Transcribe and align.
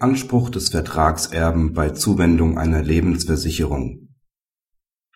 Anspruch 0.00 0.48
des 0.48 0.70
Vertragserben 0.70 1.74
bei 1.74 1.90
Zuwendung 1.90 2.56
einer 2.56 2.82
Lebensversicherung 2.82 4.08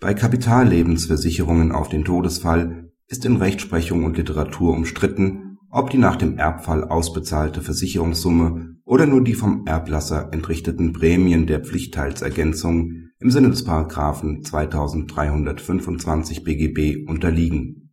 Bei 0.00 0.12
Kapitallebensversicherungen 0.12 1.70
auf 1.70 1.88
den 1.88 2.04
Todesfall 2.04 2.90
ist 3.06 3.24
in 3.24 3.36
Rechtsprechung 3.36 4.04
und 4.04 4.16
Literatur 4.16 4.72
umstritten, 4.72 5.58
ob 5.70 5.90
die 5.90 5.98
nach 5.98 6.16
dem 6.16 6.36
Erbfall 6.36 6.82
ausbezahlte 6.82 7.62
Versicherungssumme 7.62 8.74
oder 8.84 9.06
nur 9.06 9.22
die 9.22 9.34
vom 9.34 9.66
Erblasser 9.66 10.32
entrichteten 10.32 10.92
Prämien 10.92 11.46
der 11.46 11.60
Pflichtteilsergänzung 11.60 13.10
im 13.20 13.30
Sinne 13.30 13.50
des§ 13.50 13.64
2325 14.42 16.42
BGB 16.42 17.08
unterliegen. 17.08 17.92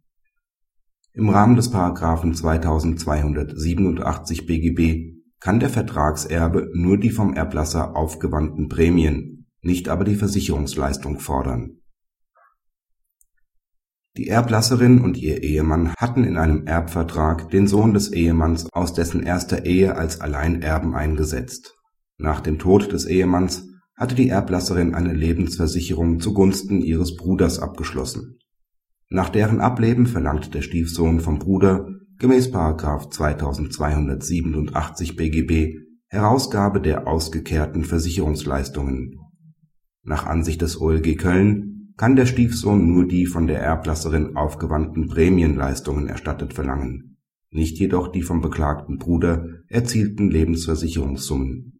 Im 1.13 1.29
Rahmen 1.29 1.55
des§ 1.55 1.71
2287 2.33 4.47
BGB 4.47 5.18
kann 5.39 5.59
der 5.59 5.69
Vertragserbe 5.69 6.69
nur 6.73 6.97
die 6.97 7.11
vom 7.11 7.33
Erblasser 7.33 7.95
aufgewandten 7.95 8.69
Prämien, 8.69 9.47
nicht 9.61 9.89
aber 9.89 10.03
die 10.03 10.15
Versicherungsleistung 10.15 11.19
fordern. 11.19 11.79
Die 14.17 14.27
Erblasserin 14.27 15.01
und 15.01 15.17
ihr 15.17 15.43
Ehemann 15.43 15.93
hatten 15.95 16.23
in 16.25 16.37
einem 16.37 16.67
Erbvertrag 16.67 17.49
den 17.51 17.67
Sohn 17.67 17.93
des 17.93 18.11
Ehemanns 18.11 18.67
aus 18.73 18.93
dessen 18.93 19.23
erster 19.23 19.65
Ehe 19.65 19.95
als 19.95 20.19
Alleinerben 20.19 20.93
eingesetzt. 20.93 21.77
Nach 22.17 22.41
dem 22.41 22.59
Tod 22.59 22.91
des 22.91 23.05
Ehemanns 23.05 23.69
hatte 23.95 24.15
die 24.15 24.29
Erblasserin 24.29 24.93
eine 24.93 25.13
Lebensversicherung 25.13 26.19
zugunsten 26.19 26.81
ihres 26.81 27.15
Bruders 27.15 27.59
abgeschlossen. 27.59 28.39
Nach 29.09 29.29
deren 29.29 29.61
Ableben 29.61 30.05
verlangt 30.05 30.53
der 30.53 30.61
Stiefsohn 30.61 31.19
vom 31.19 31.39
Bruder 31.39 31.98
gemäß§ 32.19 32.51
2287 33.11 35.15
BGB 35.15 35.77
Herausgabe 36.07 36.81
der 36.81 37.07
ausgekehrten 37.07 37.85
Versicherungsleistungen. 37.85 39.19
Nach 40.03 40.25
Ansicht 40.25 40.61
des 40.61 40.81
OLG 40.81 41.17
Köln 41.17 41.93
kann 41.95 42.15
der 42.15 42.25
Stiefsohn 42.25 42.91
nur 42.91 43.07
die 43.07 43.25
von 43.25 43.47
der 43.47 43.61
Erblasserin 43.61 44.35
aufgewandten 44.35 45.07
Prämienleistungen 45.07 46.07
erstattet 46.07 46.53
verlangen, 46.53 47.17
nicht 47.51 47.77
jedoch 47.77 48.11
die 48.11 48.21
vom 48.21 48.41
beklagten 48.41 48.97
Bruder 48.97 49.45
erzielten 49.67 50.29
Lebensversicherungssummen. 50.29 51.79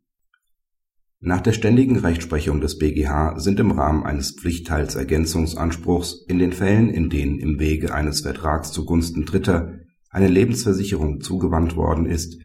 Nach 1.22 1.42
der 1.42 1.52
ständigen 1.52 1.98
Rechtsprechung 1.98 2.62
des 2.62 2.78
BGH 2.78 3.40
sind 3.40 3.60
im 3.60 3.72
Rahmen 3.72 4.06
eines 4.06 4.38
Pflichtteilsergänzungsanspruchs 4.40 6.24
in 6.30 6.40
den 6.40 6.54
Fällen, 6.54 6.90
in 6.90 7.10
denen 7.10 7.40
im 7.40 7.60
Wege 7.60 7.94
eines 7.94 8.22
Vertrags 8.22 8.72
zugunsten 8.72 9.26
Dritter 9.26 9.79
eine 10.10 10.28
Lebensversicherung 10.28 11.22
zugewandt 11.22 11.76
worden 11.76 12.06
ist, 12.06 12.38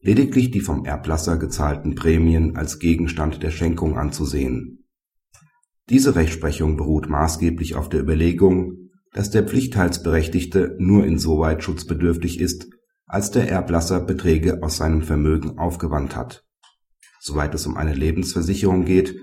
lediglich 0.00 0.50
die 0.50 0.60
vom 0.60 0.84
Erblasser 0.84 1.36
gezahlten 1.36 1.94
Prämien 1.94 2.56
als 2.56 2.78
Gegenstand 2.78 3.42
der 3.42 3.50
Schenkung 3.50 3.96
anzusehen. 3.96 4.84
Diese 5.88 6.16
Rechtsprechung 6.16 6.76
beruht 6.76 7.08
maßgeblich 7.08 7.76
auf 7.76 7.88
der 7.88 8.00
Überlegung, 8.00 8.90
dass 9.12 9.30
der 9.30 9.44
Pflichtteilsberechtigte 9.44 10.76
nur 10.78 11.06
insoweit 11.06 11.62
schutzbedürftig 11.62 12.40
ist, 12.40 12.68
als 13.06 13.30
der 13.30 13.48
Erblasser 13.48 14.00
Beträge 14.00 14.62
aus 14.62 14.76
seinem 14.76 15.02
Vermögen 15.02 15.58
aufgewandt 15.58 16.16
hat. 16.16 16.44
Soweit 17.20 17.54
es 17.54 17.66
um 17.66 17.76
eine 17.76 17.94
Lebensversicherung 17.94 18.84
geht, 18.84 19.16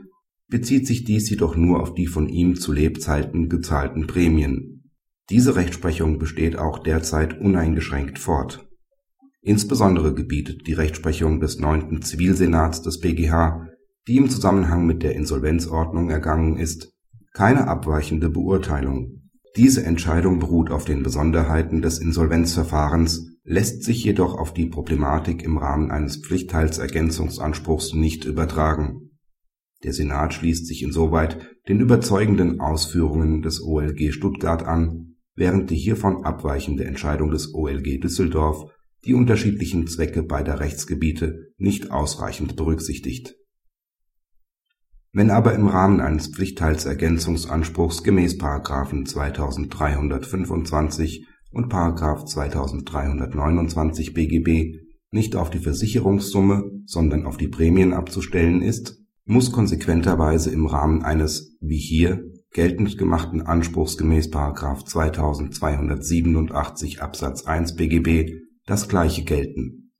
bezieht 0.47 0.87
sich 0.87 1.03
dies 1.03 1.29
jedoch 1.29 1.55
nur 1.55 1.81
auf 1.81 1.93
die 1.93 2.07
von 2.07 2.29
ihm 2.29 2.55
zu 2.55 2.71
Lebzeiten 2.71 3.49
gezahlten 3.49 4.07
Prämien 4.07 4.72
diese 5.33 5.55
Rechtsprechung 5.55 6.19
besteht 6.19 6.59
auch 6.59 6.77
derzeit 6.77 7.41
uneingeschränkt 7.41 8.19
fort. 8.19 8.69
Insbesondere 9.41 10.13
gebietet 10.13 10.67
die 10.67 10.73
Rechtsprechung 10.73 11.39
des 11.39 11.57
neunten 11.57 12.03
Zivilsenats 12.03 12.83
des 12.83 12.99
BGH, 12.99 13.67
die 14.07 14.17
im 14.17 14.29
Zusammenhang 14.29 14.85
mit 14.85 15.01
der 15.01 15.15
Insolvenzordnung 15.15 16.11
ergangen 16.11 16.57
ist, 16.57 16.93
keine 17.33 17.67
abweichende 17.67 18.29
Beurteilung. 18.29 19.23
Diese 19.57 19.83
Entscheidung 19.83 20.37
beruht 20.37 20.69
auf 20.69 20.85
den 20.85 21.01
Besonderheiten 21.01 21.81
des 21.81 21.97
Insolvenzverfahrens, 21.97 23.39
lässt 23.43 23.81
sich 23.83 24.03
jedoch 24.03 24.37
auf 24.37 24.53
die 24.53 24.67
Problematik 24.67 25.41
im 25.41 25.57
Rahmen 25.57 25.89
eines 25.89 26.17
Pflichtteilsergänzungsanspruchs 26.17 27.95
nicht 27.95 28.25
übertragen. 28.25 29.09
Der 29.83 29.93
Senat 29.93 30.35
schließt 30.35 30.67
sich 30.67 30.83
insoweit 30.83 31.39
den 31.67 31.79
überzeugenden 31.79 32.59
Ausführungen 32.59 33.41
des 33.41 33.63
OLG 33.63 34.13
Stuttgart 34.13 34.61
an 34.61 35.12
während 35.35 35.69
die 35.69 35.75
hiervon 35.75 36.23
abweichende 36.23 36.85
Entscheidung 36.85 37.31
des 37.31 37.53
OLG 37.53 37.99
Düsseldorf 38.01 38.71
die 39.05 39.13
unterschiedlichen 39.13 39.87
Zwecke 39.87 40.23
beider 40.23 40.59
Rechtsgebiete 40.59 41.51
nicht 41.57 41.91
ausreichend 41.91 42.55
berücksichtigt. 42.55 43.35
Wenn 45.11 45.29
aber 45.29 45.53
im 45.53 45.67
Rahmen 45.67 45.99
eines 45.99 46.27
Pflichtteilsergänzungsanspruchs 46.27 48.03
gemäß§ 48.03 48.39
2325 49.05 51.27
und§ 51.51 51.71
2329 52.25 54.13
BGB 54.13 54.79
nicht 55.11 55.35
auf 55.35 55.51
die 55.51 55.59
Versicherungssumme, 55.59 56.63
sondern 56.85 57.27
auf 57.27 57.37
die 57.37 57.47
Prämien 57.47 57.93
abzustellen 57.93 58.63
ist, 58.63 58.97
muss 59.25 59.51
konsequenterweise 59.51 60.49
im 60.49 60.65
Rahmen 60.65 61.03
eines, 61.03 61.55
wie 61.61 61.77
hier 61.77 62.32
geltend 62.53 62.97
gemachten 62.99 63.41
Anspruchs 63.41 63.97
gemäß§ 63.97 64.29
2287 64.85 67.01
Absatz 67.01 67.45
1 67.45 67.75
BGB 67.75 68.43
das 68.65 68.87
Gleiche 68.87 69.23
gelten. 69.23 69.91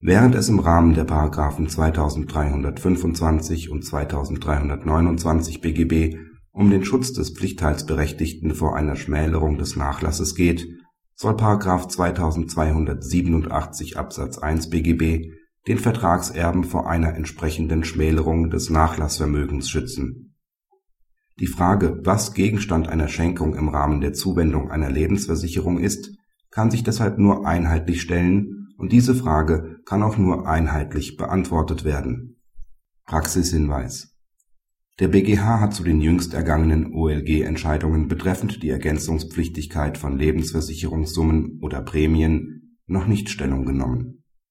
Während 0.00 0.34
es 0.34 0.48
im 0.48 0.58
Rahmen 0.58 0.94
der§ 0.94 1.06
2325 1.68 3.70
und 3.70 3.84
2329 3.84 5.60
BGB 5.60 6.16
um 6.50 6.70
den 6.70 6.84
Schutz 6.84 7.12
des 7.12 7.30
Pflichtteilsberechtigten 7.30 8.52
vor 8.54 8.74
einer 8.76 8.96
Schmälerung 8.96 9.58
des 9.58 9.76
Nachlasses 9.76 10.34
geht, 10.34 10.66
soll§ 11.14 11.34
2287 11.88 13.96
Absatz 13.96 14.38
1 14.38 14.68
BGB 14.68 15.30
den 15.68 15.78
Vertragserben 15.78 16.64
vor 16.64 16.90
einer 16.90 17.14
entsprechenden 17.14 17.84
Schmälerung 17.84 18.50
des 18.50 18.68
Nachlassvermögens 18.68 19.70
schützen 19.70 20.31
die 21.42 21.48
Frage, 21.48 22.00
was 22.04 22.34
Gegenstand 22.34 22.88
einer 22.88 23.08
Schenkung 23.08 23.56
im 23.56 23.68
Rahmen 23.68 24.00
der 24.00 24.12
Zuwendung 24.12 24.70
einer 24.70 24.88
Lebensversicherung 24.88 25.80
ist, 25.80 26.16
kann 26.52 26.70
sich 26.70 26.84
deshalb 26.84 27.18
nur 27.18 27.44
einheitlich 27.44 28.00
stellen 28.00 28.68
und 28.78 28.92
diese 28.92 29.12
Frage 29.16 29.80
kann 29.84 30.04
auch 30.04 30.16
nur 30.16 30.46
einheitlich 30.46 31.16
beantwortet 31.16 31.84
werden. 31.84 32.40
Praxishinweis 33.06 34.16
Der 35.00 35.08
BGH 35.08 35.58
hat 35.58 35.74
zu 35.74 35.82
den 35.82 36.00
jüngst 36.00 36.32
ergangenen 36.32 36.94
OLG-Entscheidungen 36.94 38.06
betreffend 38.06 38.62
die 38.62 38.70
Ergänzungspflichtigkeit 38.70 39.98
von 39.98 40.16
Lebensversicherungssummen 40.16 41.58
oder 41.60 41.82
Prämien 41.82 42.78
noch 42.86 43.08
nicht 43.08 43.30
Stellung 43.30 43.66
genommen 43.66 44.21